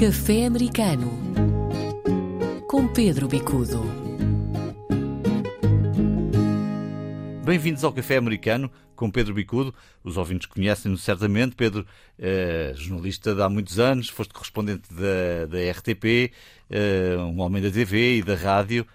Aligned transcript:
Café 0.00 0.46
Americano 0.46 1.10
com 2.68 2.86
Pedro 2.86 3.26
Bicudo. 3.26 3.82
Bem-vindos 7.44 7.82
ao 7.82 7.92
Café 7.92 8.16
Americano 8.16 8.70
com 8.94 9.10
Pedro 9.10 9.34
Bicudo. 9.34 9.74
Os 10.04 10.16
ouvintes 10.16 10.46
conhecem-no 10.46 10.96
certamente. 10.96 11.56
Pedro, 11.56 11.84
eh, 12.16 12.72
jornalista 12.76 13.34
de 13.34 13.42
há 13.42 13.48
muitos 13.48 13.80
anos, 13.80 14.08
foste 14.08 14.32
correspondente 14.32 14.88
da, 14.94 15.46
da 15.46 15.70
RTP, 15.72 16.32
eh, 16.70 17.16
um 17.18 17.40
homem 17.40 17.60
da 17.60 17.68
TV 17.68 18.18
e 18.18 18.22
da 18.22 18.36
rádio. 18.36 18.86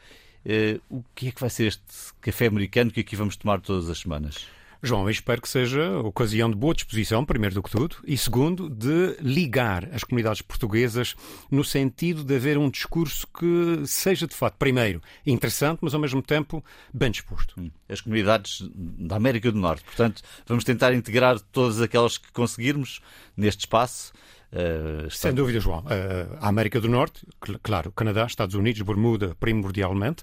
Eh, 0.46 0.80
o 0.90 1.04
que 1.14 1.28
é 1.28 1.32
que 1.32 1.42
vai 1.42 1.50
ser 1.50 1.68
este 1.68 1.84
café 2.22 2.46
americano 2.46 2.92
que 2.92 3.02
aqui 3.02 3.18
vamos 3.18 3.36
tomar 3.36 3.60
todas 3.60 3.90
as 3.90 3.98
semanas? 3.98 4.48
João, 4.86 5.04
eu 5.04 5.12
espero 5.12 5.42
que 5.42 5.48
seja 5.48 5.98
ocasião 6.00 6.50
de 6.50 6.58
boa 6.58 6.74
disposição, 6.74 7.24
primeiro 7.24 7.56
do 7.56 7.64
que 7.64 7.72
tudo, 7.72 7.96
e 8.06 8.18
segundo, 8.18 8.70
de 8.70 9.16
ligar 9.22 9.88
as 9.94 10.04
comunidades 10.04 10.42
portuguesas 10.42 11.16
no 11.50 11.64
sentido 11.64 12.22
de 12.22 12.36
haver 12.36 12.58
um 12.58 12.70
discurso 12.70 13.26
que 13.28 13.88
seja, 13.88 14.28
de 14.28 14.36
facto, 14.36 14.58
primeiro, 14.58 15.02
interessante, 15.26 15.80
mas 15.82 15.94
ao 15.94 16.02
mesmo 16.02 16.22
tempo 16.22 16.62
bem 16.94 17.10
disposto. 17.10 17.56
Hum. 17.58 17.72
As 17.88 18.02
comunidades 18.02 18.70
da 18.76 19.16
América 19.16 19.54
do 19.54 19.58
Norte. 19.58 19.86
Portanto, 19.86 20.22
vamos 20.46 20.66
tentar 20.66 20.94
integrar 20.94 21.40
todas 21.40 21.80
aquelas 21.80 22.18
que 22.18 22.30
conseguirmos 22.34 23.00
neste 23.38 23.62
espaço. 23.62 24.12
Uh, 24.54 25.10
Sem 25.10 25.34
dúvida, 25.34 25.60
João. 25.60 25.80
Uh, 25.80 26.38
a 26.40 26.48
América 26.48 26.80
do 26.80 26.88
Norte, 26.88 27.26
cl 27.44 27.58
claro, 27.62 27.92
Canadá, 27.92 28.26
Estados 28.26 28.54
Unidos, 28.54 28.84
Bermuda, 28.84 29.36
primordialmente, 29.40 30.22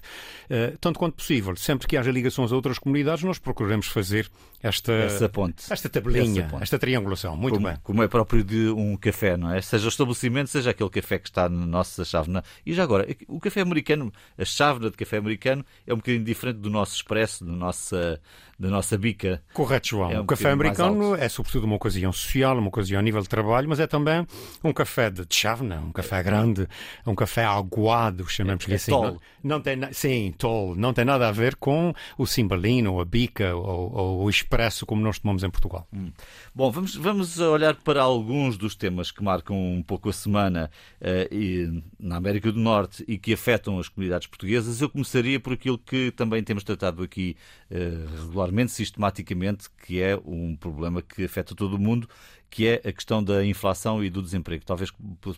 uh, 0.49 0.77
tanto 0.79 0.97
quanto 0.97 1.15
possível. 1.15 1.53
Sempre 1.57 1.85
que 1.85 1.97
haja 1.97 2.11
ligações 2.11 2.51
a 2.51 2.55
outras 2.55 2.79
comunidades, 2.79 3.23
nós 3.25 3.37
procuramos 3.37 3.87
fazer 3.87 4.29
esta, 4.63 5.27
ponte. 5.27 5.71
esta 5.71 5.89
tabelinha, 5.89 6.49
esta 6.61 6.79
triangulação. 6.79 7.35
Muito 7.35 7.55
como, 7.55 7.67
bem. 7.67 7.77
Como 7.83 8.03
é 8.03 8.07
próprio 8.07 8.43
de 8.43 8.69
um 8.69 8.95
café, 8.95 9.35
não 9.35 9.53
é? 9.53 9.61
Seja 9.61 9.85
o 9.85 9.89
estabelecimento, 9.89 10.49
seja 10.49 10.69
aquele 10.69 10.89
café 10.89 11.19
que 11.19 11.27
está 11.27 11.49
na 11.49 11.65
nossa 11.65 12.05
chávena. 12.05 12.41
E 12.65 12.73
já 12.73 12.83
agora, 12.83 13.05
o 13.27 13.39
café 13.39 13.61
americano, 13.61 14.13
a 14.37 14.45
chávena 14.45 14.89
de 14.89 14.95
café 14.95 15.17
americano, 15.17 15.65
é 15.85 15.93
um 15.93 15.97
bocadinho 15.97 16.23
diferente 16.23 16.57
do 16.57 16.69
nosso 16.69 16.95
expresso, 16.95 17.43
do 17.43 17.51
nossa, 17.51 18.21
da 18.61 18.69
nossa 18.69 18.95
bica. 18.95 19.41
Correto, 19.53 19.87
João. 19.87 20.11
É 20.11 20.19
um 20.19 20.23
o 20.23 20.25
café 20.25 20.51
americano 20.51 21.15
é 21.15 21.27
sobretudo 21.27 21.63
uma 21.63 21.75
ocasião 21.75 22.13
social, 22.13 22.55
uma 22.55 22.67
ocasião 22.67 22.99
a 22.99 23.01
nível 23.01 23.21
de 23.21 23.27
trabalho, 23.27 23.67
mas 23.67 23.79
é 23.79 23.87
também 23.87 24.25
um 24.63 24.71
café 24.71 25.09
de 25.09 25.25
chávena, 25.27 25.79
um 25.79 25.91
café 25.91 26.21
grande, 26.21 26.67
um 27.05 27.15
café 27.15 27.43
aguado, 27.43 28.29
chamamos-lhe 28.29 28.73
é, 28.73 28.75
é 28.75 28.77
assim. 28.77 28.91
Tall. 28.91 29.03
Não, 29.03 29.19
não 29.43 29.61
tem, 29.61 29.79
sim, 29.93 30.33
tall. 30.37 30.75
Não 30.75 30.93
tem 30.93 31.03
nada 31.03 31.27
a 31.27 31.31
ver 31.31 31.55
com 31.55 31.91
o 32.19 32.27
cimbalino, 32.27 32.93
ou 32.93 33.01
a 33.01 33.05
bica, 33.05 33.55
ou, 33.55 33.91
ou 33.93 34.23
o 34.25 34.29
expresso 34.29 34.85
como 34.85 35.01
nós 35.01 35.17
tomamos 35.17 35.43
em 35.43 35.49
Portugal. 35.49 35.87
Hum. 35.91 36.11
Bom, 36.53 36.69
vamos, 36.69 36.95
vamos 36.95 37.39
olhar 37.39 37.75
para 37.75 38.03
alguns 38.03 38.57
dos 38.57 38.75
temas 38.75 39.09
que 39.09 39.23
marcam 39.23 39.55
um 39.55 39.81
pouco 39.81 40.07
a 40.09 40.13
semana 40.13 40.69
uh, 41.01 41.33
e, 41.33 41.81
na 41.99 42.17
América 42.17 42.51
do 42.51 42.59
Norte 42.59 43.03
e 43.07 43.17
que 43.17 43.33
afetam 43.33 43.79
as 43.79 43.89
comunidades 43.89 44.27
portuguesas. 44.27 44.81
Eu 44.81 44.89
começaria 44.89 45.39
por 45.39 45.53
aquilo 45.53 45.79
que 45.79 46.11
também 46.11 46.43
temos 46.43 46.63
tratado 46.63 47.01
aqui 47.01 47.35
uh, 47.71 48.21
regularmente, 48.21 48.50
sistematicamente, 48.71 49.69
que 49.85 50.01
é 50.01 50.15
um 50.25 50.55
problema 50.55 51.01
que 51.01 51.23
afeta 51.23 51.55
todo 51.55 51.75
o 51.75 51.79
mundo, 51.79 52.07
que 52.49 52.67
é 52.67 52.81
a 52.87 52.91
questão 52.91 53.23
da 53.23 53.45
inflação 53.45 54.03
e 54.03 54.09
do 54.09 54.21
desemprego. 54.21 54.63
Talvez 54.65 54.91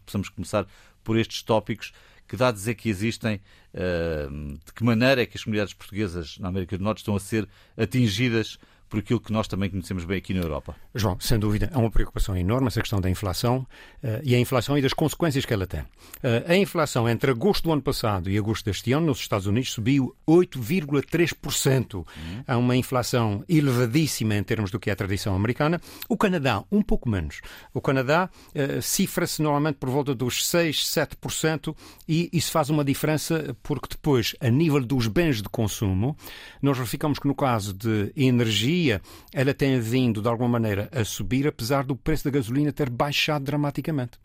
possamos 0.06 0.30
começar 0.30 0.66
por 1.04 1.18
estes 1.18 1.42
tópicos. 1.44 1.94
Que 2.28 2.38
dados 2.38 2.68
é 2.68 2.74
que 2.74 2.90
existem? 2.90 3.42
Uh, 3.74 4.58
de 4.66 4.74
que 4.74 4.84
maneira 4.84 5.22
é 5.22 5.26
que 5.26 5.38
as 5.38 5.44
comunidades 5.44 5.74
portuguesas 5.74 6.38
na 6.40 6.48
América 6.48 6.78
do 6.78 6.84
Norte 6.84 7.00
estão 7.00 7.16
a 7.16 7.20
ser 7.20 7.48
atingidas 7.78 8.58
por 8.94 9.00
aquilo 9.00 9.20
que 9.20 9.34
nós 9.34 9.48
também 9.48 9.72
conhecemos 9.72 10.06
bem 10.06 10.20
aqui 10.20 10.36
na 10.36 10.42
Europa. 10.42 10.76
João, 10.94 11.20
sem 11.20 11.40
dúvida, 11.40 11.68
é 11.74 11.78
uma 11.80 11.90
preocupação 11.90 12.38
enorme 12.38 12.68
essa 12.68 12.80
questão 12.80 13.02
da 13.02 13.10
inflação 13.10 13.66
uh, 14.04 14.22
e 14.24 14.36
a 14.36 14.40
inflação 14.40 14.78
e 14.78 14.84
das 14.84 14.94
consequências 14.94 15.46
que 15.46 15.52
ela 15.52 15.66
tem. 15.66 15.80
Uh, 15.80 16.46
a 16.48 16.56
inflação 16.56 17.10
entre 17.10 17.32
agosto 17.32 17.64
do 17.64 17.74
ano 17.74 17.82
passado 17.82 18.30
e 18.30 18.38
agosto 18.38 18.66
deste 18.66 18.94
ano 18.94 19.08
nos 19.08 19.18
Estados 19.18 19.48
Unidos 19.48 19.72
subiu 19.72 20.16
8,3%. 20.28 21.96
Uhum. 21.96 22.06
É 22.48 22.56
uma 22.56 22.76
inflação 22.76 23.44
elevadíssima 23.50 24.36
em 24.36 24.44
termos 24.44 24.70
do 24.70 24.80
que 24.80 24.92
é 24.92 24.94
a 24.94 24.96
tradição 24.96 25.36
americana. 25.36 25.82
O 26.08 26.16
Canadá, 26.16 26.64
um 26.72 26.84
pouco 26.84 27.10
menos. 27.10 27.42
O 27.74 27.82
Canadá 27.82 28.30
uh, 28.30 28.80
cifra-se 28.80 29.42
normalmente 29.42 29.78
por 29.78 29.90
volta 29.90 30.14
dos 30.14 30.46
6, 30.46 30.86
7% 30.86 31.76
e 32.08 32.30
isso 32.32 32.52
faz 32.52 32.70
uma 32.70 32.86
diferença 32.86 33.58
porque 33.64 33.88
depois, 33.90 34.36
a 34.40 34.52
nível 34.52 34.86
dos 34.86 35.08
bens 35.08 35.42
de 35.42 35.50
consumo, 35.50 36.16
nós 36.62 36.78
verificamos 36.78 37.18
que 37.18 37.28
no 37.28 37.34
caso 37.34 37.74
de 37.74 38.14
energia 38.16 38.83
ela 39.32 39.54
tem 39.54 39.80
vindo, 39.80 40.22
de 40.22 40.28
alguma 40.28 40.50
maneira, 40.50 40.90
a 40.92 41.04
subir, 41.04 41.48
apesar 41.48 41.84
do 41.84 41.96
preço 41.96 42.24
da 42.26 42.32
gasolina 42.32 42.72
ter 42.72 42.90
baixado 42.90 43.46
dramaticamente. 43.46 44.24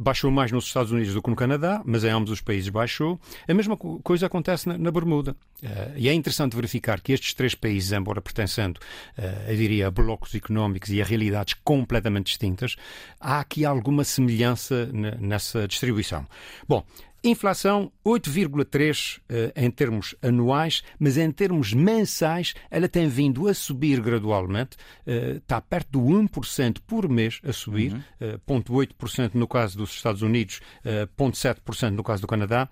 Baixou 0.00 0.30
mais 0.30 0.50
nos 0.50 0.64
Estados 0.64 0.90
Unidos 0.90 1.12
do 1.12 1.22
que 1.22 1.28
no 1.28 1.36
Canadá, 1.36 1.82
mas 1.84 2.02
em 2.02 2.08
ambos 2.08 2.30
os 2.30 2.40
países 2.40 2.70
baixou. 2.70 3.20
A 3.46 3.52
mesma 3.52 3.76
coisa 3.76 4.26
acontece 4.26 4.66
na, 4.66 4.78
na 4.78 4.90
Bermuda. 4.90 5.36
Uh, 5.62 5.92
e 5.96 6.08
é 6.08 6.14
interessante 6.14 6.56
verificar 6.56 7.00
que 7.00 7.12
estes 7.12 7.34
três 7.34 7.54
países, 7.54 7.92
embora 7.92 8.22
pertencendo, 8.22 8.80
uh, 9.18 9.50
eu 9.50 9.56
diria, 9.56 9.88
a 9.88 9.90
blocos 9.90 10.34
económicos 10.34 10.88
e 10.90 11.02
a 11.02 11.04
realidades 11.04 11.54
completamente 11.62 12.26
distintas, 12.26 12.76
há 13.20 13.40
aqui 13.40 13.66
alguma 13.66 14.02
semelhança 14.02 14.86
nessa 15.20 15.68
distribuição. 15.68 16.26
Bom, 16.66 16.82
Inflação 17.24 17.92
8,3 18.04 19.18
uh, 19.18 19.52
em 19.54 19.70
termos 19.70 20.14
anuais, 20.20 20.82
mas 20.98 21.16
em 21.16 21.30
termos 21.30 21.72
mensais 21.72 22.52
ela 22.70 22.88
tem 22.88 23.08
vindo 23.08 23.46
a 23.46 23.54
subir 23.54 24.00
gradualmente, 24.00 24.76
está 25.06 25.60
perto 25.60 25.92
do 25.92 26.00
1% 26.00 26.78
por 26.86 27.08
mês 27.08 27.40
a 27.44 27.52
subir, 27.52 27.92
uhum. 27.92 28.58
uh, 28.58 28.62
0,8% 28.72 29.34
no 29.34 29.46
caso 29.46 29.78
dos 29.78 29.90
Estados 29.94 30.22
Unidos, 30.22 30.60
uh, 30.84 31.06
0,7% 31.16 31.90
no 31.90 32.02
caso 32.02 32.22
do 32.22 32.26
Canadá, 32.26 32.68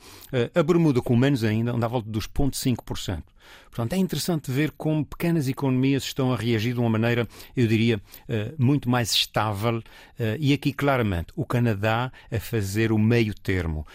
a 0.54 0.62
Bermuda 0.62 1.00
com 1.00 1.16
menos 1.16 1.44
ainda, 1.44 1.72
anda 1.72 1.86
à 1.86 1.88
volta 1.88 2.10
dos 2.10 2.26
0,5%. 2.26 3.22
Portanto, 3.70 3.92
é 3.92 3.96
interessante 3.96 4.50
ver 4.50 4.72
como 4.72 5.04
pequenas 5.04 5.48
economias 5.48 6.02
estão 6.02 6.32
a 6.32 6.36
reagir 6.36 6.74
de 6.74 6.80
uma 6.80 6.90
maneira, 6.90 7.26
eu 7.56 7.66
diria, 7.66 8.00
eh, 8.28 8.52
muito 8.58 8.90
mais 8.90 9.12
estável 9.12 9.80
eh, 10.18 10.36
e 10.40 10.52
aqui 10.52 10.72
claramente 10.72 11.32
o 11.36 11.46
Canadá 11.46 12.10
a 12.30 12.40
fazer 12.40 12.90
o 12.90 12.98
meio 12.98 13.32
termo. 13.32 13.86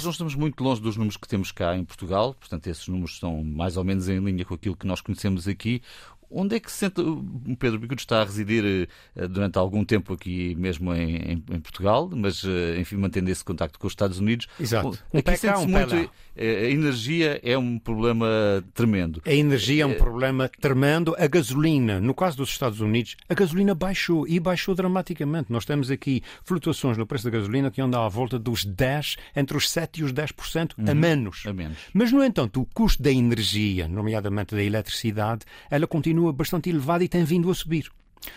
Nós 0.00 0.06
não 0.06 0.12
estamos 0.12 0.34
muito 0.34 0.64
longe 0.64 0.80
dos 0.80 0.96
números 0.96 1.18
que 1.18 1.28
temos 1.28 1.52
cá 1.52 1.76
em 1.76 1.84
Portugal, 1.84 2.32
portanto, 2.32 2.66
esses 2.68 2.88
números 2.88 3.10
estão 3.10 3.44
mais 3.44 3.76
ou 3.76 3.84
menos 3.84 4.08
em 4.08 4.18
linha 4.18 4.46
com 4.46 4.54
aquilo 4.54 4.74
que 4.74 4.86
nós 4.86 5.02
conhecemos 5.02 5.46
aqui. 5.46 5.82
Onde 6.30 6.56
é 6.56 6.60
que 6.60 6.70
se 6.70 6.78
sente. 6.78 7.00
O 7.00 7.56
Pedro 7.58 7.78
Bicudo 7.78 8.00
está 8.00 8.22
a 8.22 8.24
residir 8.24 8.88
uh, 9.16 9.28
durante 9.28 9.58
algum 9.58 9.84
tempo 9.84 10.12
aqui 10.12 10.54
mesmo 10.56 10.94
em, 10.94 11.42
em, 11.50 11.60
Portugal, 11.60 12.08
mas, 12.12 12.44
uh, 12.44 12.78
enfim, 12.78 12.96
mantendo 12.96 13.30
esse 13.30 13.44
contacto 13.44 13.78
com 13.78 13.86
os 13.86 13.92
Estados 13.92 14.18
Unidos. 14.18 14.46
Exato. 14.58 14.98
Um 15.12 15.18
aqui 15.18 15.36
sente-se 15.36 15.64
um 15.64 15.68
muito. 15.68 15.94
Uh, 15.96 16.10
a 16.36 16.70
energia 16.70 17.40
é 17.42 17.58
um 17.58 17.78
problema 17.78 18.28
tremendo. 18.72 19.20
A 19.26 19.32
energia 19.32 19.82
é 19.82 19.86
um 19.86 19.94
problema 19.94 20.48
tremendo. 20.60 21.14
A 21.18 21.26
gasolina, 21.26 22.00
no 22.00 22.14
caso 22.14 22.36
dos 22.36 22.50
Estados 22.50 22.80
Unidos, 22.80 23.16
a 23.28 23.34
gasolina 23.34 23.74
baixou 23.74 24.26
e 24.28 24.38
baixou 24.38 24.74
dramaticamente. 24.74 25.52
Nós 25.52 25.64
temos 25.64 25.90
aqui 25.90 26.22
flutuações 26.44 26.96
no 26.96 27.06
preço 27.06 27.24
da 27.24 27.30
gasolina 27.30 27.70
que 27.70 27.80
andam 27.80 28.02
à 28.02 28.08
volta 28.08 28.38
dos 28.38 28.64
10, 28.64 29.16
entre 29.34 29.56
os 29.56 29.68
7 29.68 30.00
e 30.00 30.04
os 30.04 30.12
10% 30.12 30.72
uhum. 30.78 30.90
a 30.90 30.94
menos. 30.94 31.42
A 31.46 31.52
menos. 31.52 31.78
Mas, 31.92 32.12
no 32.12 32.22
entanto, 32.22 32.60
o 32.60 32.66
custo 32.66 33.02
da 33.02 33.10
energia, 33.10 33.88
nomeadamente 33.88 34.54
da 34.54 34.62
eletricidade, 34.62 35.44
ela 35.70 35.86
continua 35.86 36.19
continua 36.20 36.32
bastante 36.32 36.68
elevada 36.68 37.02
e 37.02 37.08
tem 37.08 37.24
vindo 37.24 37.50
a 37.50 37.54
subir. 37.54 37.90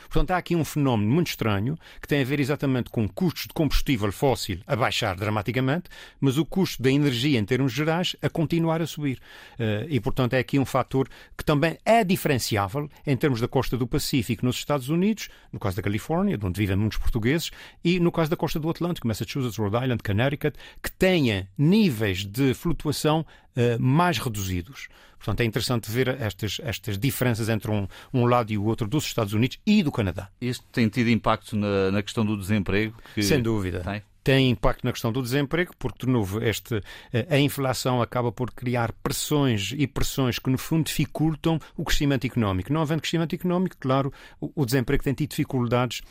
Portanto, 0.04 0.32
há 0.32 0.38
aqui 0.38 0.56
um 0.56 0.64
fenómeno 0.64 1.12
muito 1.12 1.28
estranho 1.28 1.78
que 2.02 2.08
tem 2.08 2.22
a 2.22 2.24
ver 2.24 2.40
exatamente 2.40 2.90
com 2.90 3.06
custos 3.06 3.48
de 3.48 3.54
combustível 3.54 4.10
fóssil 4.14 4.60
a 4.66 4.78
baixar 4.78 5.14
dramaticamente, 5.18 5.90
mas 6.22 6.38
o 6.38 6.46
custo 6.46 6.82
da 6.82 6.90
energia 6.90 7.38
em 7.38 7.44
termos 7.44 7.74
gerais 7.74 8.16
a 8.22 8.30
continuar 8.30 8.82
a 8.82 8.88
subir. 8.88 9.20
Eh, 9.60 9.88
e, 9.90 10.00
portanto, 10.00 10.36
é 10.36 10.40
aqui 10.40 10.58
um 10.58 10.64
fator 10.64 11.10
que 11.38 11.44
também 11.44 11.78
é 11.84 12.02
diferenciável 12.02 12.90
em 13.06 13.18
termos 13.18 13.42
da 13.42 13.48
costa 13.48 13.76
do 13.76 13.86
Pacífico 13.86 14.46
nos 14.46 14.56
Estados 14.56 14.88
Unidos, 14.88 15.28
no 15.52 15.60
caso 15.60 15.76
da 15.76 15.82
Califórnia, 15.82 16.38
de 16.38 16.46
onde 16.46 16.58
vivem 16.58 16.78
muitos 16.78 16.98
portugueses, 16.98 17.52
e 17.84 18.00
no 18.00 18.12
caso 18.12 18.30
da 18.30 18.38
costa 18.38 18.60
do 18.62 18.70
Atlântico, 18.70 19.06
Massachusetts, 19.06 19.58
Rhode 19.58 19.76
Island, 19.76 20.02
Connecticut, 20.02 20.58
que 20.82 20.92
tenha 20.92 21.50
níveis 21.58 22.26
de 22.26 22.54
flutuação 22.54 23.26
uh, 23.56 23.82
mais 23.82 24.18
reduzidos. 24.18 24.88
Portanto, 25.18 25.42
é 25.42 25.46
interessante 25.46 25.90
ver 25.90 26.10
estas, 26.22 26.60
estas 26.64 26.98
diferenças 26.98 27.48
entre 27.48 27.72
um, 27.72 27.88
um 28.14 28.26
lado 28.26 28.52
e 28.52 28.58
o 28.58 28.66
outro 28.66 28.88
dos 28.88 29.06
Estados 29.06 29.34
Unidos 29.34 29.58
e 29.66 29.82
do 29.82 29.92
Canadá. 29.92 30.30
Isto 30.42 30.66
tem 30.72 30.90
tido 30.90 31.10
impacto 31.10 31.56
na, 31.56 31.92
na 31.92 32.04
questão 32.04 32.26
do 32.26 32.38
desemprego? 32.38 32.96
Sem 33.18 33.42
dúvida. 33.42 33.80
Tem? 33.80 34.04
tem 34.24 34.50
impacto 34.50 34.86
na 34.86 34.92
questão 34.92 35.12
do 35.12 35.22
desemprego, 35.22 35.74
porque, 35.78 36.06
de 36.06 36.12
novo, 36.12 36.42
este, 36.42 36.82
eh, 37.12 37.28
a 37.30 37.38
inflação 37.38 38.02
acaba 38.02 38.32
por 38.32 38.52
criar 38.52 38.94
pressões 39.04 39.74
e 39.76 39.86
pressões 39.86 40.40
que, 40.40 40.50
no 40.50 40.58
fundo, 40.58 40.86
dificultam 40.86 41.60
o 41.76 41.84
crescimento 41.84 42.26
económico. 42.26 42.72
Não 42.72 42.82
havendo 42.82 43.02
crescimento 43.02 43.36
económico, 43.36 43.76
claro, 43.78 44.14
o 44.40 44.66
desemprego 44.66 45.04
tem 45.04 45.14
tido 45.14 45.32
dificuldades 45.32 46.02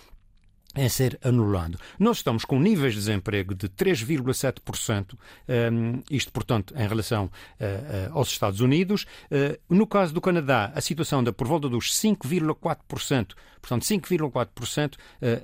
em 0.74 0.88
ser 0.88 1.18
anulado. 1.22 1.78
Nós 1.98 2.18
estamos 2.18 2.44
com 2.44 2.58
níveis 2.58 2.94
de 2.94 3.00
desemprego 3.00 3.54
de 3.54 3.68
3,7%, 3.68 5.14
um, 5.72 6.02
isto, 6.10 6.32
portanto, 6.32 6.74
em 6.76 6.86
relação 6.86 7.24
uh, 7.24 7.30
uh, 8.10 8.18
aos 8.18 8.28
Estados 8.28 8.60
Unidos. 8.60 9.04
Uh, 9.30 9.58
no 9.68 9.86
caso 9.86 10.14
do 10.14 10.20
Canadá, 10.20 10.72
a 10.74 10.80
situação 10.80 11.20
anda 11.20 11.32
por 11.32 11.46
volta 11.46 11.68
dos 11.68 11.92
5,4%, 11.92 13.34
portanto, 13.60 13.82
5,4% 13.82 14.94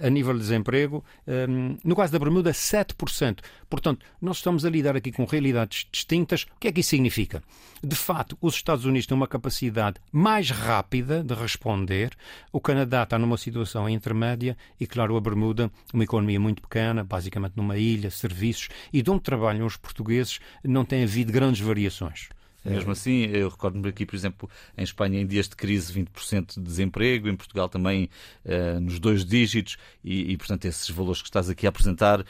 a 0.02 0.10
nível 0.10 0.32
de 0.32 0.40
desemprego. 0.40 1.04
Um, 1.26 1.76
no 1.84 1.94
caso 1.94 2.12
da 2.12 2.19
Bermuda, 2.19 2.50
7%. 2.50 3.38
Portanto, 3.69 4.04
nós 4.20 4.38
estamos 4.38 4.64
a 4.64 4.70
lidar 4.70 4.96
aqui 4.96 5.12
com 5.12 5.25
realidades 5.25 5.86
distintas. 5.92 6.42
O 6.42 6.60
que 6.60 6.69
é 6.69 6.72
que 6.72 6.80
isso 6.80 6.90
significa? 6.90 7.42
De 7.82 7.94
facto, 7.94 8.36
os 8.40 8.54
Estados 8.54 8.84
Unidos 8.84 9.06
têm 9.06 9.16
uma 9.16 9.28
capacidade 9.28 10.00
mais 10.10 10.50
rápida 10.50 11.22
de 11.22 11.34
responder, 11.34 12.16
o 12.52 12.60
Canadá 12.60 13.04
está 13.04 13.19
numa 13.19 13.36
situação 13.36 13.88
intermédia 13.88 14.56
e, 14.80 14.86
claro, 14.86 15.14
a 15.19 15.20
Bermuda, 15.20 15.70
uma 15.93 16.05
economia 16.05 16.41
muito 16.41 16.62
pequena, 16.62 17.05
basicamente 17.05 17.56
numa 17.56 17.76
ilha, 17.76 18.11
serviços, 18.11 18.69
e 18.93 19.03
de 19.03 19.11
onde 19.11 19.23
trabalham 19.23 19.67
os 19.67 19.76
portugueses, 19.76 20.41
não 20.65 20.85
tem 20.85 21.03
havido 21.03 21.32
grandes 21.32 21.61
variações. 21.61 22.29
Mesmo 22.64 22.93
assim, 22.93 23.25
eu 23.26 23.49
recordo-me 23.49 23.88
aqui, 23.88 24.05
por 24.05 24.16
exemplo, 24.16 24.50
em 24.76 24.82
Espanha, 24.82 25.20
em 25.20 25.26
dias 25.26 25.49
de 25.49 25.56
crise, 25.56 25.93
20% 25.93 26.55
de 26.55 26.60
desemprego, 26.60 27.28
em 27.28 27.37
Portugal 27.37 27.69
também 27.69 28.10
uh, 28.44 28.81
nos 28.81 28.99
dois 28.99 29.25
dígitos, 29.25 29.76
e, 30.05 30.32
e, 30.32 30.37
portanto, 30.37 30.64
esses 30.64 30.90
valores 30.90 31.22
que 31.22 31.28
estás 31.28 31.49
aqui 31.49 31.66
a 31.66 31.69
apresentar 31.70 32.20
uh, 32.20 32.25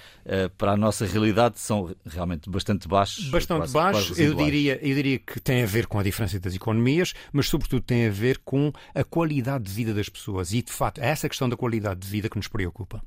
para 0.57 0.73
a 0.73 0.77
nossa 0.77 1.07
realidade 1.07 1.59
são 1.59 1.95
realmente 2.07 2.49
bastante 2.49 2.87
baixos. 2.87 3.29
Bastante 3.31 3.59
quase, 3.59 3.73
baixos, 3.73 4.09
quase 4.09 4.23
eu, 4.23 4.35
diria, 4.35 4.79
eu 4.83 4.95
diria 4.95 5.19
que 5.19 5.41
tem 5.41 5.63
a 5.63 5.67
ver 5.67 5.87
com 5.87 5.99
a 5.99 6.03
diferença 6.03 6.39
das 6.39 6.55
economias, 6.55 7.15
mas, 7.33 7.49
sobretudo, 7.49 7.83
tem 7.83 8.07
a 8.07 8.11
ver 8.11 8.39
com 8.45 8.73
a 8.95 9.03
qualidade 9.03 9.65
de 9.65 9.73
vida 9.73 9.95
das 9.95 10.09
pessoas. 10.09 10.53
E, 10.53 10.63
de 10.63 10.73
facto, 10.73 10.99
é 10.99 11.07
essa 11.07 11.29
questão 11.29 11.49
da 11.49 11.57
qualidade 11.57 12.01
de 12.01 12.09
vida 12.09 12.29
que 12.29 12.37
nos 12.37 12.49
preocupa. 12.49 13.03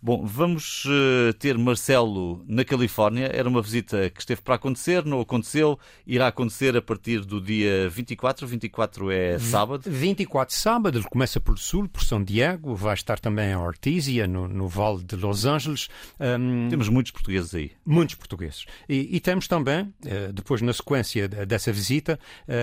Bom, 0.00 0.24
vamos 0.24 0.84
uh, 0.84 1.32
ter 1.40 1.58
Marcelo 1.58 2.44
na 2.46 2.64
Califórnia. 2.64 3.30
Era 3.34 3.48
uma 3.48 3.60
visita 3.60 4.08
que 4.10 4.20
esteve 4.20 4.40
para 4.40 4.54
acontecer, 4.54 5.04
não 5.04 5.20
aconteceu. 5.20 5.76
Irá 6.06 6.28
acontecer 6.28 6.76
a 6.76 6.80
partir 6.80 7.24
do 7.24 7.40
dia 7.40 7.88
24. 7.90 8.46
24 8.46 9.10
é 9.10 9.38
sábado. 9.40 9.90
24 9.90 10.54
sábado. 10.54 10.98
Ele 10.98 11.08
começa 11.08 11.40
pelo 11.40 11.56
sul, 11.56 11.88
por 11.88 12.04
São 12.04 12.22
Diego. 12.22 12.76
Vai 12.76 12.94
estar 12.94 13.18
também 13.18 13.50
em 13.50 13.56
Ortísia, 13.56 14.28
no, 14.28 14.46
no 14.46 14.68
Vale 14.68 15.02
de 15.02 15.16
Los 15.16 15.44
Angeles. 15.44 15.88
Um, 16.20 16.68
temos 16.68 16.88
muitos 16.88 17.10
portugueses 17.10 17.52
aí. 17.52 17.72
Muitos 17.84 18.14
portugueses. 18.14 18.66
E, 18.88 19.16
e 19.16 19.18
temos 19.18 19.48
também, 19.48 19.82
uh, 19.82 20.32
depois 20.32 20.62
na 20.62 20.72
sequência 20.72 21.26
dessa 21.26 21.72
visita, 21.72 22.20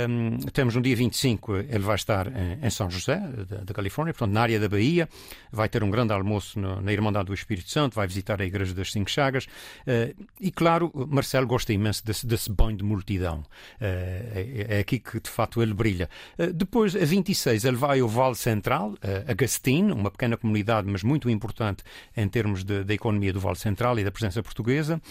um, 0.09 0.37
temos 0.53 0.73
no 0.73 0.81
dia 0.81 0.95
25, 0.95 1.57
ele 1.57 1.79
vai 1.79 1.95
estar 1.95 2.27
em, 2.27 2.65
em 2.65 2.69
São 2.69 2.89
José, 2.89 3.17
da, 3.17 3.57
da, 3.57 3.73
Califórnia, 3.73 4.13
portanto, 4.13 4.33
na 4.33 4.41
área 4.41 4.57
da 4.57 4.69
Bahia. 4.69 5.09
Vai 5.51 5.67
ter 5.67 5.83
um 5.83 5.91
grande 5.91 6.13
almoço 6.13 6.57
no, 6.57 6.81
na 6.81 6.93
Irmandade 6.93 7.24
do 7.25 7.33
Espírito 7.33 7.69
Santo, 7.69 7.95
vai 7.95 8.07
visitar 8.07 8.41
a 8.41 8.45
Igreja 8.45 8.73
das 8.73 8.91
Cinco 8.91 9.09
Chagas 9.09 9.45
uh, 9.45 10.25
e, 10.39 10.51
claro, 10.51 10.91
Marcelo 11.09 11.47
gosta 11.47 11.73
imenso 11.73 12.05
desse, 12.05 12.25
desse 12.25 12.51
banho 12.51 12.77
de 12.77 12.83
multidão. 12.83 13.39
Uh, 13.39 13.45
é, 13.81 14.65
é, 14.69 14.79
aqui 14.79 14.99
que, 14.99 15.19
de 15.19 15.29
facto, 15.29 15.61
ele 15.61 15.73
brilha. 15.73 16.09
Uh, 16.37 16.53
depois, 16.53 16.95
a 16.95 17.03
26, 17.03 17.65
ele 17.65 17.77
vai 17.77 17.99
ao 17.99 18.07
Vale 18.07 18.35
Central, 18.35 18.95
a 19.27 19.33
Gastine, 19.33 19.91
uma 19.91 20.11
pequena 20.11 20.37
comunidade, 20.37 20.87
mas 20.89 21.03
muito 21.03 21.29
importante 21.29 21.83
em 22.15 22.27
termos 22.27 22.63
da 22.63 22.93
economia 22.93 23.33
do 23.33 23.39
Vale 23.39 23.57
Central 23.57 23.99
e 23.99 24.03
da 24.03 24.11
presença 24.11 24.41
portuguesa. 24.41 25.01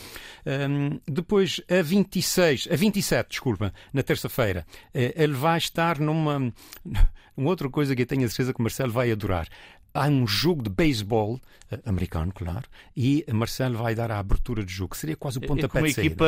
Um, 0.47 1.01
depois, 1.07 1.61
a 1.69 1.83
26, 1.83 2.69
a 2.71 2.77
27, 2.77 3.31
desculpa, 3.31 3.73
na 3.93 4.03
terça-feira, 4.03 4.67
ele 4.95 5.33
vai 5.33 5.59
estar 5.59 5.99
numa... 5.99 6.53
Uma 7.37 7.51
outra 7.51 7.69
coisa 7.69 7.97
que 7.97 8.03
eu 8.03 8.07
tenho 8.07 8.25
a 8.25 8.29
certeza 8.29 8.55
que 8.55 8.63
Marcelo 8.63 8.93
vai 8.93 9.11
adorar 9.11 9.49
há 9.95 10.09
um 10.09 10.27
jogo 10.27 10.63
de 10.63 10.69
beisebol 10.69 11.41
uh, 11.71 11.79
americano, 11.87 12.33
claro, 12.35 12.65
e 12.97 13.25
Marcelo 13.33 13.79
vai 13.79 13.95
dar 13.95 14.11
a 14.11 14.19
abertura 14.19 14.65
de 14.65 14.73
jogo. 14.73 14.97
Seria 14.97 15.17
quase 15.17 15.39
o 15.39 15.41
pontapé 15.41 15.81
de 15.83 15.93
saída. 15.93 16.07
equipa... 16.09 16.25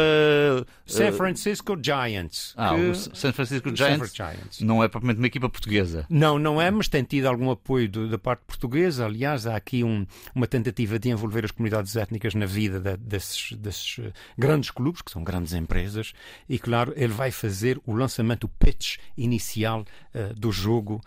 San 0.87 1.13
Francisco 1.13 1.77
Giants. 1.83 2.55
Ah, 2.57 2.75
que... 2.75 2.81
o 2.81 2.95
San 2.95 3.33
Francisco 3.33 3.75
Giants, 3.75 4.15
Giants, 4.15 4.61
não 4.61 4.83
é 4.83 4.89
propriamente 4.89 5.19
uma 5.19 5.27
equipa 5.27 5.49
portuguesa. 5.49 6.07
Não, 6.09 6.39
não 6.39 6.63
é, 6.63 6.71
mas 6.71 6.89
tem 6.89 7.03
tido 7.03 7.27
algum 7.27 7.51
apoio 7.51 7.89
do, 7.89 8.09
da 8.09 8.19
parte 8.19 8.43
portuguesa. 8.47 9.05
Aliás, 9.05 9.47
há 9.47 9.57
aqui 9.57 9.83
um, 9.83 10.07
uma 10.35 10.47
tentativa 10.47 10.99
de 10.99 11.11
envolver 11.11 11.45
as 11.45 11.51
comunidades 11.51 11.97
étnicas 11.97 12.35
na 12.35 12.47
vida 12.47 12.79
de, 12.79 12.97
desses, 12.97 13.53
desses 13.53 13.99
uh, 13.99 14.13
grandes 14.39 14.71
clubes, 14.71 15.03
que 15.03 15.11
são 15.11 15.25
grandes 15.25 15.53
empresas, 15.53 16.13
e 16.49 16.59
claro, 16.59 16.93
ele 16.97 17.13
vai 17.13 17.33
fazer 17.33 17.81
o 17.85 17.93
lançamento, 17.93 18.45
o 18.45 18.49
pitch 18.49 18.99
inicial 19.17 19.85
uh, 20.15 20.33
do 20.35 20.53
jogo. 20.53 21.01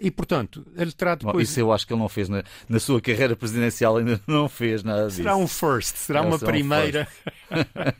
e, 0.00 0.10
portanto, 0.10 0.64
ele 0.76 0.92
terá 0.92 1.14
depois... 1.14 1.34
Bom, 1.34 1.40
isso 1.40 1.58
eu 1.60 1.72
acho 1.72 1.86
que 1.86 1.92
ele 1.92 2.00
não 2.00 2.03
fez 2.08 2.28
na, 2.28 2.42
na 2.68 2.78
sua 2.78 3.00
carreira 3.00 3.36
presidencial, 3.36 3.96
ainda 3.96 4.20
não 4.26 4.48
fez 4.48 4.82
nada 4.82 5.06
disso. 5.06 5.16
Será 5.18 5.36
um 5.36 5.46
first, 5.46 5.96
será 5.96 6.22
uma 6.22 6.38
primeira. 6.38 7.08
Um 7.50 7.94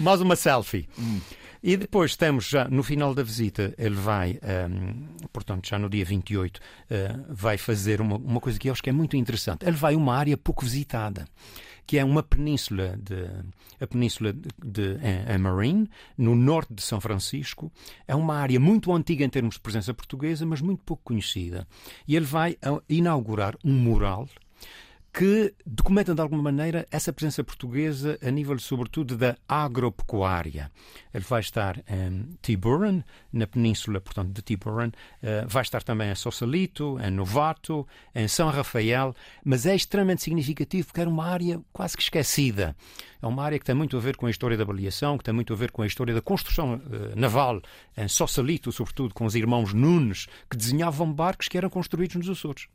Mais 0.04 0.20
uma 0.20 0.34
selfie. 0.34 0.88
Hum. 0.98 1.20
E 1.66 1.78
depois 1.78 2.14
temos 2.14 2.44
já 2.46 2.68
no 2.68 2.82
final 2.82 3.14
da 3.14 3.22
visita, 3.22 3.74
ele 3.78 3.94
vai, 3.94 4.38
um, 4.70 5.06
portanto, 5.32 5.66
já 5.66 5.78
no 5.78 5.88
dia 5.88 6.04
28, 6.04 6.58
uh, 6.58 7.24
vai 7.30 7.56
fazer 7.56 8.02
uma, 8.02 8.16
uma 8.16 8.38
coisa 8.38 8.58
que 8.58 8.68
eu 8.68 8.72
acho 8.72 8.82
que 8.82 8.90
é 8.90 8.92
muito 8.92 9.16
interessante. 9.16 9.64
Ele 9.64 9.74
vai 9.74 9.94
a 9.94 9.96
uma 9.96 10.14
área 10.14 10.36
pouco 10.36 10.62
visitada 10.62 11.24
que 11.86 11.98
é 11.98 12.04
uma 12.04 12.22
península 12.22 12.98
de 12.98 13.28
a 13.80 13.86
península 13.86 14.32
de, 14.32 14.48
de 14.64 14.98
em 15.30 15.38
Marine, 15.38 15.88
no 16.16 16.34
norte 16.34 16.72
de 16.72 16.82
São 16.82 17.00
Francisco. 17.00 17.70
É 18.06 18.14
uma 18.14 18.36
área 18.36 18.58
muito 18.58 18.92
antiga 18.92 19.24
em 19.24 19.28
termos 19.28 19.56
de 19.56 19.60
presença 19.60 19.92
portuguesa, 19.92 20.46
mas 20.46 20.60
muito 20.60 20.82
pouco 20.82 21.02
conhecida. 21.04 21.66
E 22.08 22.16
ele 22.16 22.24
vai 22.24 22.56
inaugurar 22.88 23.56
um 23.62 23.72
mural 23.72 24.28
que 25.14 25.54
documentam 25.64 26.12
de 26.12 26.20
alguma 26.20 26.42
maneira 26.42 26.88
essa 26.90 27.12
presença 27.12 27.44
portuguesa 27.44 28.18
a 28.20 28.30
nível, 28.32 28.58
sobretudo, 28.58 29.16
da 29.16 29.36
agropecuária. 29.48 30.72
Ele 31.14 31.24
vai 31.24 31.40
estar 31.40 31.78
em 31.88 32.36
Tiburon, 32.42 33.00
na 33.32 33.46
península, 33.46 34.00
portanto, 34.00 34.32
de 34.32 34.42
Tiburon, 34.42 34.88
uh, 34.88 35.46
vai 35.46 35.62
estar 35.62 35.84
também 35.84 36.10
em 36.10 36.16
Sausalito, 36.16 36.98
em 36.98 37.12
Novato, 37.12 37.86
em 38.12 38.26
São 38.26 38.50
Rafael, 38.50 39.14
mas 39.44 39.66
é 39.66 39.76
extremamente 39.76 40.22
significativo 40.22 40.88
porque 40.88 41.00
era 41.00 41.08
uma 41.08 41.26
área 41.26 41.60
quase 41.72 41.96
que 41.96 42.02
esquecida. 42.02 42.74
É 43.22 43.26
uma 43.26 43.44
área 43.44 43.58
que 43.58 43.64
tem 43.64 43.74
muito 43.74 43.96
a 43.96 44.00
ver 44.00 44.16
com 44.16 44.26
a 44.26 44.30
história 44.30 44.56
da 44.56 44.64
avaliação, 44.64 45.16
que 45.16 45.22
tem 45.22 45.32
muito 45.32 45.52
a 45.52 45.56
ver 45.56 45.70
com 45.70 45.82
a 45.82 45.86
história 45.86 46.12
da 46.12 46.20
construção 46.20 46.74
uh, 46.74 46.80
naval 47.14 47.62
em 47.96 48.08
Sausalito, 48.08 48.72
sobretudo 48.72 49.14
com 49.14 49.26
os 49.26 49.36
irmãos 49.36 49.72
Nunes, 49.72 50.26
que 50.50 50.56
desenhavam 50.56 51.12
barcos 51.12 51.46
que 51.46 51.56
eram 51.56 51.70
construídos 51.70 52.16
nos 52.16 52.28
Açores. 52.28 52.66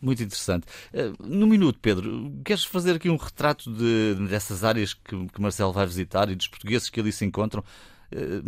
Muito 0.00 0.22
interessante. 0.22 0.66
Eh, 0.92 1.12
no 1.18 1.46
minuto, 1.46 1.78
Pedro, 1.80 2.40
queres 2.44 2.64
fazer 2.64 2.96
aqui 2.96 3.10
um 3.10 3.16
retrato 3.16 3.72
de, 3.72 4.14
dessas 4.28 4.62
áreas 4.62 4.94
que, 4.94 5.26
que 5.26 5.40
Marcelo 5.40 5.72
vai 5.72 5.86
visitar 5.86 6.30
e 6.30 6.36
dos 6.36 6.46
portugueses 6.46 6.88
que 6.88 7.00
ali 7.00 7.12
se 7.12 7.24
encontram? 7.24 7.64
Eh, 8.12 8.42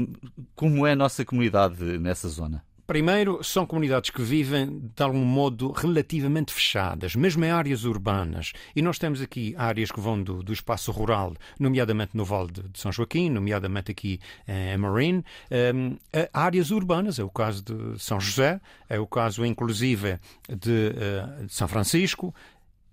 como 0.55 0.87
é 0.87 0.93
a 0.93 0.97
nossa 0.97 1.25
comunidade 1.25 1.99
nessa 1.99 2.29
zona? 2.29 2.65
Primeiro, 2.91 3.41
são 3.45 3.65
comunidades 3.65 4.11
que 4.11 4.21
vivem 4.21 4.91
de 4.97 5.01
algum 5.01 5.25
modo 5.25 5.71
relativamente 5.71 6.53
fechadas, 6.53 7.15
mesmo 7.15 7.45
em 7.45 7.51
áreas 7.53 7.85
urbanas. 7.85 8.53
E 8.75 8.83
nós 8.83 8.99
temos 8.99 9.23
aqui 9.23 9.55
áreas 9.57 9.93
que 9.93 10.01
vão 10.01 10.21
do, 10.21 10.43
do 10.43 10.53
espaço 10.53 10.91
rural, 10.91 11.35
nomeadamente 11.57 12.17
no 12.17 12.25
Vale 12.25 12.51
de, 12.51 12.65
São 12.75 12.91
Joaquim, 12.91 13.31
nomeadamente 13.31 13.93
aqui 13.93 14.19
em 14.49 14.77
Marine, 14.77 15.25
um, 15.73 15.97
áreas 16.33 16.73
urbanas, 16.73 17.21
é 17.21 17.23
o 17.23 17.31
caso 17.31 17.63
de 17.63 17.97
São 18.03 18.19
José, 18.19 18.61
é 18.89 18.99
o 18.99 19.07
caso 19.07 19.47
inclusive 19.47 20.19
de, 20.49 20.91
uh, 20.91 21.47
de 21.47 21.55
São 21.55 21.69
Francisco, 21.69 22.35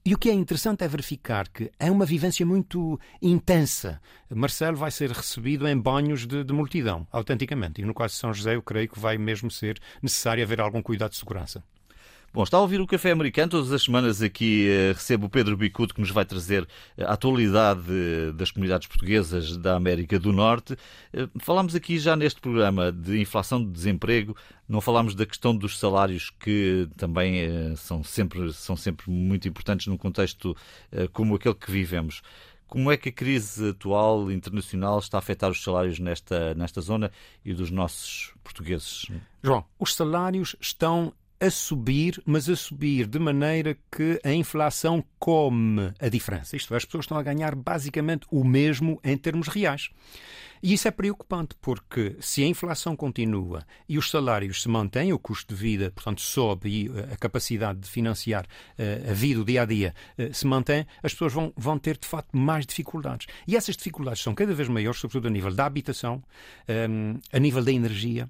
e 0.08 0.14
o 0.14 0.18
que 0.18 0.30
é 0.30 0.34
interessante 0.34 0.86
é 0.86 0.88
verificar 0.88 1.50
que 1.50 1.70
é 1.78 1.92
uma 1.92 2.06
vivência 2.06 2.46
muito 2.46 2.98
intensa. 3.22 4.00
Marcelo 4.34 4.78
vai 4.78 4.90
ser 4.90 5.12
recebido 5.12 5.68
em 5.68 5.78
banhos 5.78 6.26
de, 6.26 6.46
de, 6.46 6.54
multidão, 6.54 7.06
autenticamente. 7.12 7.82
E 7.82 7.84
no 7.84 7.94
caso 7.94 8.14
de 8.14 8.20
São 8.22 8.34
José, 8.34 8.56
eu 8.56 8.62
creio 8.62 8.88
que 8.88 8.98
vai 8.98 9.18
mesmo 9.18 9.52
ser 9.52 9.78
necessário 10.02 10.42
haver 10.42 10.62
algum 10.62 10.82
cuidado 10.82 11.12
de 11.12 11.18
segurança. 11.18 11.62
Bom, 12.34 12.44
está 12.44 12.58
a 12.58 12.62
ouvir 12.62 12.80
o 12.80 12.86
Café 12.86 13.12
Americano. 13.12 13.50
Todas 13.50 13.72
as 13.72 13.84
semanas 13.84 14.22
aqui 14.22 14.68
eh, 14.70 14.92
recebo 14.94 15.26
o 15.26 15.30
Pedro 15.30 15.58
Bicudo, 15.58 15.94
que 15.94 16.02
nos 16.02 16.12
vai 16.12 16.26
trazer 16.26 16.68
eh, 16.98 17.04
a 17.04 17.14
atualidade 17.14 17.82
das 18.36 18.52
comunidades 18.52 18.86
portuguesas 18.86 19.58
da 19.58 19.76
América 19.76 20.20
do 20.20 20.32
Norte. 20.32 20.78
Eh, 21.14 21.28
falámos 21.40 21.74
aqui 21.74 21.98
já 21.98 22.16
neste 22.16 22.40
programa 22.40 22.92
de 22.92 23.20
inflação 23.20 23.64
de 23.64 23.72
desemprego, 23.72 24.36
não 24.68 24.82
falámos 24.82 25.16
da 25.16 25.26
questão 25.26 25.56
dos 25.56 25.80
salários, 25.80 26.30
que 26.30 26.88
também 26.98 27.76
são 27.78 28.04
sempre, 28.04 28.54
são 28.54 28.76
sempre 28.76 29.10
muito 29.10 29.48
importantes 29.48 29.88
num 29.88 29.98
contexto 29.98 30.56
como 31.14 31.36
aquele 31.36 31.56
que 31.56 31.72
vivemos. 31.72 32.22
Como 32.68 32.92
é 32.92 32.98
que 32.98 33.10
a 33.10 33.12
crise 33.14 33.70
atual 33.70 34.30
internacional 34.30 35.00
está 35.00 35.18
a 35.18 35.20
afetar 35.20 35.50
os 35.50 35.64
salários 35.64 36.00
nesta, 36.00 36.54
nesta 36.54 36.82
zona 36.82 37.12
e 37.46 37.54
dos 37.54 37.72
nossos 37.72 38.34
portugueses? 38.44 39.06
João, 39.42 39.64
os 39.80 39.96
salários 39.96 40.56
estão 40.60 41.14
a 41.40 41.50
subir, 41.50 42.22
mas 42.26 42.50
a 42.50 42.56
subir 42.56 43.08
de 43.08 43.20
maneira 43.20 43.78
que 43.92 44.20
a 44.24 44.32
inflação 44.32 45.04
come 45.20 45.94
a 46.00 46.10
diferença. 46.10 46.56
Isto 46.56 46.74
é, 46.74 46.78
as 46.78 46.86
pessoas 46.86 47.06
estão 47.06 47.18
a 47.18 47.24
ganhar 47.24 47.56
basicamente 47.56 48.26
o 48.32 48.44
mesmo 48.44 49.00
em 49.04 49.16
termos 49.18 49.48
reais. 49.48 49.90
E 50.62 50.74
isso 50.74 50.88
é 50.88 50.92
preocupante, 50.92 51.56
porque 51.62 52.16
se 52.20 52.44
a 52.44 52.48
inflação 52.48 52.96
continua 52.96 53.66
e 53.88 53.98
os 53.98 54.10
salários 54.10 54.64
se 54.64 54.70
mantêm, 54.70 55.14
o 55.14 55.20
custo 55.20 55.54
de 55.54 55.62
vida, 55.62 55.92
portanto, 55.92 56.22
sobe 56.22 56.70
e 56.70 56.88
eh, 56.88 57.14
a 57.14 57.18
capacidade 57.18 57.80
de 57.80 57.88
financiar 57.88 58.46
uh, 58.46 59.12
a 59.12 59.14
vida, 59.14 59.42
o 59.42 59.46
dia 59.46 59.62
a 59.62 59.66
dia, 59.66 59.94
uh, 60.18 60.34
se 60.34 60.48
mantém, 60.48 60.86
as 61.04 61.14
pessoas 61.14 61.34
vão, 61.34 61.54
vão 61.56 61.78
ter, 61.78 61.98
de 61.98 62.08
facto, 62.08 62.36
mais 62.36 62.66
dificuldades. 62.66 63.28
E 63.48 63.56
essas 63.56 63.78
dificuldades 63.78 64.22
são 64.22 64.34
cada 64.34 64.54
vez 64.54 64.68
maiores, 64.68 65.00
sobretudo 65.00 65.28
a 65.28 65.32
nível 65.32 65.54
da 65.54 65.66
habitação, 65.66 66.24
um, 66.90 67.20
a 67.32 67.40
nível 67.40 67.64
da 67.64 67.72
energia. 67.72 68.30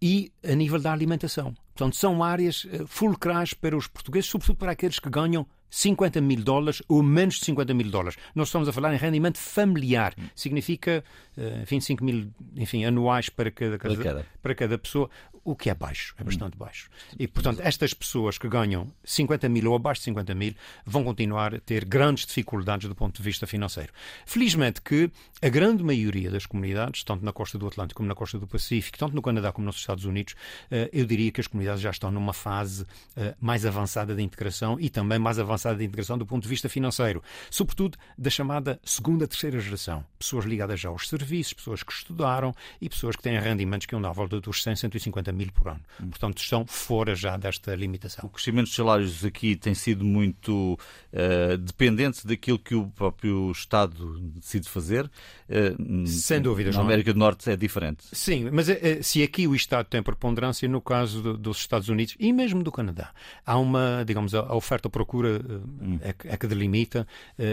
E 0.00 0.32
a 0.44 0.54
nível 0.54 0.78
da 0.78 0.92
alimentação. 0.92 1.54
Portanto, 1.78 1.94
são 1.94 2.24
áreas 2.24 2.66
fulcrais 2.88 3.54
para 3.54 3.76
os 3.76 3.86
portugueses, 3.86 4.28
sobretudo 4.28 4.56
para 4.56 4.72
aqueles 4.72 4.98
que 4.98 5.08
ganham 5.08 5.46
50 5.70 6.20
mil 6.20 6.42
dólares 6.42 6.82
ou 6.88 7.04
menos 7.04 7.36
de 7.36 7.44
50 7.44 7.72
mil 7.72 7.88
dólares. 7.88 8.18
Nós 8.34 8.48
estamos 8.48 8.68
a 8.68 8.72
falar 8.72 8.92
em 8.92 8.96
rendimento 8.96 9.38
familiar. 9.38 10.12
Significa 10.34 11.04
25 11.36 12.04
mil 12.04 12.32
enfim, 12.56 12.84
anuais 12.84 13.28
para 13.28 13.52
cada, 13.52 13.78
para 13.78 13.96
cada, 13.96 14.26
para 14.42 14.54
cada 14.56 14.76
pessoa 14.76 15.08
o 15.44 15.56
que 15.56 15.70
é 15.70 15.74
baixo, 15.74 16.14
é 16.18 16.24
bastante 16.24 16.54
hum. 16.54 16.58
baixo. 16.58 16.90
E, 17.18 17.26
portanto, 17.26 17.60
estas 17.62 17.94
pessoas 17.94 18.38
que 18.38 18.48
ganham 18.48 18.92
50 19.04 19.48
mil 19.48 19.70
ou 19.70 19.76
abaixo 19.76 20.00
de 20.00 20.06
50 20.06 20.34
mil 20.34 20.54
vão 20.84 21.04
continuar 21.04 21.54
a 21.54 21.60
ter 21.60 21.84
grandes 21.84 22.26
dificuldades 22.26 22.88
do 22.88 22.94
ponto 22.94 23.16
de 23.16 23.22
vista 23.22 23.46
financeiro. 23.46 23.92
Felizmente 24.26 24.80
que 24.82 25.10
a 25.40 25.48
grande 25.48 25.82
maioria 25.84 26.30
das 26.30 26.46
comunidades, 26.46 27.04
tanto 27.04 27.24
na 27.24 27.32
costa 27.32 27.58
do 27.58 27.66
Atlântico 27.66 27.98
como 27.98 28.08
na 28.08 28.14
costa 28.14 28.38
do 28.38 28.46
Pacífico, 28.46 28.98
tanto 28.98 29.14
no 29.14 29.22
Canadá 29.22 29.52
como 29.52 29.66
nos 29.66 29.76
Estados 29.76 30.04
Unidos, 30.04 30.34
eh, 30.70 30.90
eu 30.92 31.06
diria 31.06 31.30
que 31.30 31.40
as 31.40 31.46
comunidades 31.46 31.80
já 31.80 31.90
estão 31.90 32.10
numa 32.10 32.32
fase 32.32 32.84
eh, 33.16 33.34
mais 33.40 33.64
avançada 33.64 34.14
de 34.14 34.22
integração 34.22 34.78
e 34.80 34.90
também 34.90 35.18
mais 35.18 35.38
avançada 35.38 35.76
de 35.76 35.84
integração 35.84 36.18
do 36.18 36.26
ponto 36.26 36.42
de 36.42 36.48
vista 36.48 36.68
financeiro, 36.68 37.22
sobretudo 37.50 37.96
da 38.16 38.30
chamada 38.30 38.80
segunda, 38.84 39.28
terceira 39.28 39.60
geração. 39.60 40.04
Pessoas 40.18 40.44
ligadas 40.44 40.80
já 40.80 40.88
aos 40.88 41.08
serviços, 41.08 41.52
pessoas 41.52 41.82
que 41.82 41.92
estudaram 41.92 42.54
e 42.80 42.88
pessoas 42.88 43.14
que 43.14 43.22
têm 43.22 43.38
rendimentos 43.38 43.86
que 43.86 43.94
andam 43.94 44.10
à 44.10 44.12
volta 44.12 44.40
dos 44.40 44.62
100, 44.62 44.76
150 44.76 45.32
mil 45.32 45.37
por 45.46 45.68
ano. 45.68 45.80
Portanto, 45.98 46.38
estão 46.38 46.66
fora 46.66 47.14
já 47.14 47.36
desta 47.36 47.74
limitação. 47.74 48.26
O 48.26 48.28
crescimento 48.28 48.66
dos 48.66 48.74
salários 48.74 49.24
aqui 49.24 49.56
tem 49.56 49.74
sido 49.74 50.04
muito 50.04 50.78
uh, 51.12 51.58
dependente 51.58 52.26
daquilo 52.26 52.58
que 52.58 52.74
o 52.74 52.86
próprio 52.88 53.50
Estado 53.50 54.18
decide 54.20 54.68
fazer. 54.68 55.10
Uh, 55.48 56.06
Sem 56.06 56.40
dúvida, 56.40 56.70
Na 56.72 56.80
América 56.80 57.12
do 57.12 57.18
Norte 57.18 57.50
é 57.50 57.56
diferente. 57.56 58.04
Sim, 58.12 58.50
mas 58.52 58.68
uh, 58.68 58.74
se 59.02 59.22
aqui 59.22 59.46
o 59.46 59.54
Estado 59.54 59.86
tem 59.86 60.02
preponderância, 60.02 60.68
no 60.68 60.80
caso 60.80 61.22
do, 61.22 61.36
dos 61.36 61.58
Estados 61.58 61.88
Unidos 61.88 62.16
e 62.18 62.32
mesmo 62.32 62.62
do 62.62 62.72
Canadá, 62.72 63.12
há 63.44 63.58
uma, 63.58 64.04
digamos, 64.06 64.34
a, 64.34 64.54
oferta-procura 64.54 65.40
hum. 65.80 65.98
é, 66.02 66.14
é, 66.24 66.36
que 66.36 66.46
delimita 66.46 67.06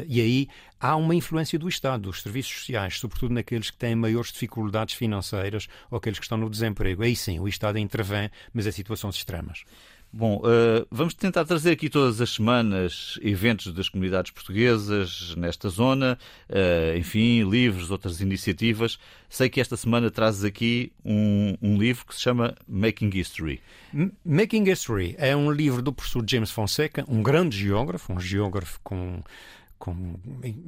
e 0.07 0.21
aí 0.21 0.47
há 0.79 0.95
uma 0.95 1.15
influência 1.15 1.57
do 1.57 1.67
Estado, 1.67 2.03
dos 2.03 2.21
serviços 2.21 2.59
sociais, 2.59 2.99
sobretudo 2.99 3.33
naqueles 3.33 3.71
que 3.71 3.77
têm 3.77 3.95
maiores 3.95 4.31
dificuldades 4.31 4.93
financeiras 4.93 5.67
ou 5.89 5.97
aqueles 5.97 6.19
que 6.19 6.25
estão 6.25 6.37
no 6.37 6.49
desemprego. 6.49 7.01
Aí 7.01 7.15
sim, 7.15 7.39
o 7.39 7.47
Estado 7.47 7.64
intervém, 7.75 8.29
mas 8.53 8.67
em 8.67 8.71
situações 8.71 9.15
extremas. 9.15 9.63
Bom, 10.17 10.37
uh, 10.37 10.87
vamos 10.89 11.13
tentar 11.13 11.43
trazer 11.43 11.71
aqui 11.71 11.89
todas 11.89 12.21
as 12.21 12.29
semanas 12.29 13.19
eventos 13.21 13.73
das 13.73 13.89
comunidades 13.89 14.31
portuguesas 14.31 15.35
nesta 15.35 15.67
zona, 15.67 16.17
uh, 16.49 16.97
enfim, 16.97 17.43
livros, 17.43 17.91
outras 17.91 18.21
iniciativas. 18.21 18.97
Sei 19.27 19.49
que 19.49 19.59
esta 19.59 19.75
semana 19.75 20.09
trazes 20.09 20.45
aqui 20.45 20.93
um, 21.03 21.57
um, 21.61 21.77
livro 21.77 22.05
que 22.05 22.15
se 22.15 22.21
chama 22.21 22.55
Making 22.65 23.09
History. 23.13 23.61
Making 24.23 24.69
History 24.71 25.15
é 25.17 25.35
um 25.35 25.51
livro 25.51 25.81
do 25.81 25.91
professor 25.91 26.23
James 26.25 26.49
Fonseca, 26.49 27.03
um 27.09 27.21
grande 27.21 27.57
geógrafo, 27.57 28.13
um 28.13 28.19
geógrafo 28.19 28.79
com 28.81 29.21
com, 29.77 30.15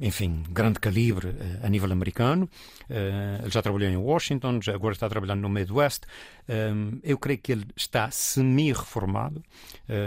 enfim, 0.00 0.42
grande 0.50 0.78
calibre 0.78 1.28
uh, 1.28 1.60
a 1.62 1.68
nível 1.68 1.90
americano. 1.92 2.48
Uh, 2.88 3.42
ele 3.42 3.50
já 3.50 3.62
trabalhou 3.62 3.90
em 3.90 3.96
Washington, 3.96 4.60
já 4.62 4.74
agora 4.74 4.94
está 4.94 5.08
trabalhando 5.08 5.40
no 5.40 5.48
Midwest. 5.48 6.02
Ehm, 6.48 6.98
eu 7.02 7.18
creio 7.18 7.38
que 7.38 7.52
ele 7.52 7.66
está 7.76 8.10
semi-reformado. 8.10 9.42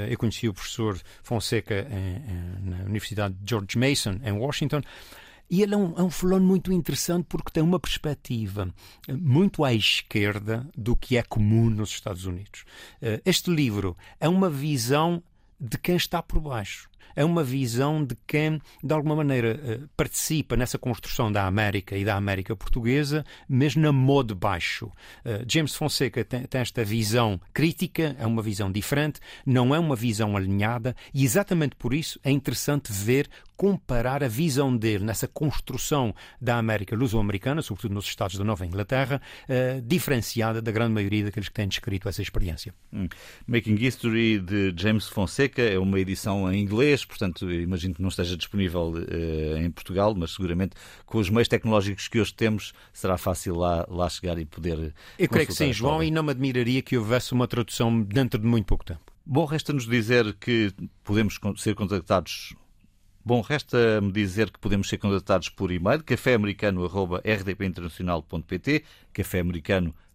Eu 0.10 0.17
conheci 0.17 0.48
o 0.48 0.53
professor 0.53 1.00
Fonseca 1.22 1.88
na 2.63 2.84
Universidade 2.86 3.36
George 3.46 3.77
Mason, 3.77 4.20
em 4.24 4.31
Washington. 4.31 4.81
E 5.50 5.62
ele 5.62 5.75
é 5.75 5.77
um, 5.77 5.93
é 6.00 6.01
um 6.01 6.10
fulano 6.10 6.46
muito 6.46 6.72
interessante 6.72 7.25
porque 7.29 7.51
tem 7.51 7.62
uma 7.62 7.79
perspectiva 7.79 8.74
muito 9.08 9.63
à 9.63 9.74
esquerda 9.74 10.67
do 10.75 10.96
que 10.96 11.15
é 11.15 11.22
comum 11.22 11.70
nos 11.70 11.89
Estados 11.91 12.25
Unidos. 12.25 12.65
Este 13.24 13.51
livro 13.51 13.96
é 14.20 14.27
uma 14.27 14.50
visão 14.50 15.22
de 15.60 15.77
quem 15.77 15.96
está 15.96 16.24
por 16.24 16.39
baixo 16.39 16.90
é 17.15 17.24
uma 17.24 17.43
visão 17.43 18.03
de 18.03 18.15
quem, 18.27 18.62
de 18.84 18.93
alguma 18.93 19.15
maneira, 19.15 19.60
eh, 19.63 19.79
participa 19.96 20.55
nessa 20.55 20.77
construção 20.77 21.31
da 21.31 21.46
América 21.46 21.98
e 21.98 22.05
da 22.05 22.15
América 22.15 22.55
portuguesa, 22.55 23.25
mas 23.48 23.75
na 23.75 23.91
modo 23.91 24.36
baixo. 24.36 24.91
Eh, 25.25 25.43
James 25.48 25.75
Fonseca 25.75 26.24
tem, 26.24 26.46
esta 26.53 26.84
visão 26.84 27.39
crítica, 27.53 28.15
é 28.20 28.25
uma 28.25 28.41
visão 28.41 28.72
diferente, 28.72 29.20
não 29.46 29.74
é 29.74 29.79
uma 29.79 29.96
visão 29.96 30.36
alinhada, 30.38 30.96
e 31.13 31.24
exatamente 31.24 31.75
por 31.75 31.93
isso 31.93 32.20
é 32.24 32.31
interessante 32.31 32.91
ver 32.91 33.29
comparar 33.62 34.24
a 34.24 34.27
visão 34.27 34.75
dele 34.75 35.05
nessa 35.05 35.27
construção 35.27 36.15
da 36.41 36.58
América 36.58 36.96
luso-americana, 36.96 37.62
sobretudo 37.62 37.93
nos 37.93 38.05
Estados 38.05 38.36
da 38.36 38.43
Nova 38.43 38.65
Inglaterra, 38.65 39.22
uh, 39.48 39.79
diferenciada 39.84 40.60
da 40.60 40.72
grande 40.72 40.93
maioria 40.96 41.25
daqueles 41.25 41.48
que 41.48 41.53
têm 41.53 41.67
descrito 41.67 42.10
essa 42.10 42.24
experiência. 42.24 42.74
Hum. 42.91 43.08
Making 43.46 43.75
History 43.75 44.39
de 44.39 44.74
James 44.75 45.08
Fonseca 45.08 45.62
é 45.62 45.77
uma 45.77 46.00
edição 46.00 46.51
em 46.51 46.60
inglês, 46.60 46.90
portanto, 47.07 47.51
imagino 47.51 47.95
que 47.95 48.01
não 48.01 48.10
esteja 48.10 48.38
disponível 48.38 48.93
uh, 48.93 49.57
em 49.57 49.71
Portugal, 49.71 50.13
mas 50.15 50.31
seguramente 50.31 50.75
com 51.05 51.17
os 51.17 51.29
meios 51.29 51.48
tecnológicos 51.48 52.07
que 52.07 52.19
hoje 52.19 52.33
temos 52.33 52.74
será 52.93 53.17
fácil 53.17 53.55
lá, 53.55 53.86
lá 53.89 54.10
chegar 54.10 54.38
e 54.38 54.45
poder. 54.45 54.93
Eu 55.17 55.29
creio 55.29 55.48
que 55.48 55.53
sim, 55.53 55.71
João, 55.71 56.03
e 56.03 56.12
não 56.12 56.24
me 56.24 56.31
admiraria 56.31 56.81
que 56.81 56.98
houvesse 56.98 57.33
uma 57.33 57.48
tradução 57.48 58.01
dentro 58.01 58.39
de 58.39 58.48
muito 58.48 58.65
pouco 58.65 58.86
tempo. 58.86 59.12
Bom, 59.25 59.45
resta-nos 59.45 59.88
dizer 59.88 60.33
que 60.33 60.74
podemos 61.03 61.39
ser 61.57 61.75
contactados 61.75 62.55
Bom, 63.24 63.41
resta-me 63.41 64.12
dizer 64.12 64.50
que 64.50 64.57
podemos 64.57 64.89
ser 64.89 64.98
contactados 64.98 65.48
por 65.48 65.71
e-mail 65.71 66.03
caféamericano.rdpinternacional.pt 66.03 68.83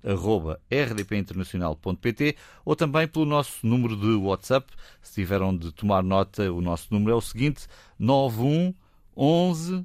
caféamericano.rdpinternacional.pt 0.07 2.37
ou 2.65 2.77
também 2.77 3.09
pelo 3.09 3.25
nosso 3.25 3.67
número 3.67 3.97
de 3.97 4.15
WhatsApp. 4.15 4.73
Se 5.03 5.15
tiveram 5.15 5.57
de 5.57 5.73
tomar 5.73 6.03
nota, 6.03 6.51
o 6.53 6.61
nosso 6.61 6.93
número 6.93 7.13
é 7.13 7.15
o 7.15 7.21
seguinte: 7.21 7.67
91 7.99 8.75
11 9.17 9.85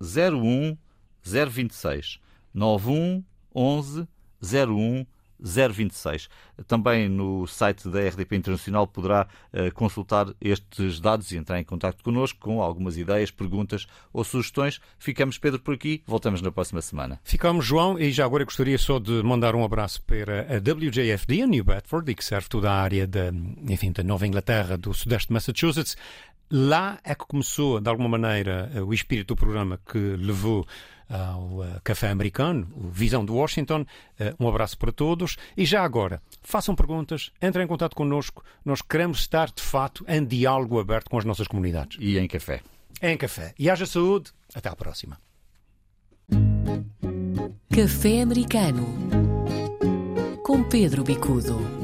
01 0.00 0.76
026. 1.22 2.18
91 2.52 3.22
11 3.54 4.08
01 4.42 4.44
026. 4.44 5.19
Também 6.66 7.08
no 7.08 7.46
site 7.46 7.88
da 7.88 8.00
RDP 8.00 8.36
Internacional 8.36 8.86
poderá 8.86 9.26
uh, 9.52 9.72
consultar 9.72 10.26
estes 10.40 11.00
dados 11.00 11.30
e 11.32 11.36
entrar 11.36 11.58
em 11.58 11.64
contato 11.64 12.02
connosco 12.02 12.38
com 12.38 12.62
algumas 12.62 12.96
ideias, 12.96 13.30
perguntas 13.30 13.86
ou 14.12 14.22
sugestões. 14.24 14.80
Ficamos, 14.98 15.38
Pedro, 15.38 15.60
por 15.60 15.74
aqui. 15.74 16.02
Voltamos 16.06 16.42
na 16.42 16.50
próxima 16.50 16.82
semana. 16.82 17.20
Ficamos, 17.24 17.64
João, 17.64 17.98
e 17.98 18.12
já 18.12 18.24
agora 18.24 18.44
gostaria 18.44 18.78
só 18.78 18.98
de 18.98 19.22
mandar 19.22 19.54
um 19.54 19.64
abraço 19.64 20.02
para 20.02 20.42
a 20.42 20.56
WJFD, 20.58 21.42
a 21.42 21.46
New 21.46 21.64
Bedford, 21.64 22.10
e 22.10 22.14
que 22.14 22.24
serve 22.24 22.48
toda 22.48 22.70
a 22.70 22.80
área 22.80 23.06
da, 23.06 23.32
enfim, 23.68 23.92
da 23.92 24.02
Nova 24.02 24.26
Inglaterra, 24.26 24.76
do 24.76 24.92
Sudeste 24.92 25.28
de 25.28 25.34
Massachusetts. 25.34 25.96
Lá 26.52 26.98
é 27.04 27.14
que 27.14 27.24
começou, 27.26 27.80
de 27.80 27.88
alguma 27.88 28.08
maneira, 28.08 28.72
o 28.84 28.92
espírito 28.92 29.28
do 29.28 29.36
programa 29.36 29.78
que 29.86 29.98
levou 29.98 30.66
ao 31.10 31.40
uh, 31.40 31.80
Café 31.82 32.08
Americano, 32.08 32.68
o 32.76 32.88
Visão 32.88 33.24
de 33.24 33.32
Washington. 33.32 33.80
Uh, 33.80 34.44
um 34.44 34.48
abraço 34.48 34.78
para 34.78 34.92
todos. 34.92 35.36
E 35.56 35.64
já 35.64 35.82
agora, 35.82 36.22
façam 36.42 36.74
perguntas, 36.74 37.32
entrem 37.42 37.64
em 37.64 37.68
contato 37.68 37.96
connosco. 37.96 38.44
Nós 38.64 38.80
queremos 38.80 39.18
estar, 39.18 39.50
de 39.50 39.62
fato, 39.62 40.04
em 40.08 40.24
diálogo 40.24 40.78
aberto 40.78 41.10
com 41.10 41.18
as 41.18 41.24
nossas 41.24 41.48
comunidades. 41.48 41.98
E 42.00 42.18
em 42.18 42.28
café. 42.28 42.60
Em 43.02 43.16
café. 43.16 43.52
E 43.58 43.68
haja 43.68 43.86
saúde. 43.86 44.30
Até 44.54 44.68
à 44.68 44.76
próxima. 44.76 45.18
Café 47.74 48.22
Americano 48.22 48.86
com 50.50 50.64
Pedro 50.64 51.04
Bicudo. 51.04 51.79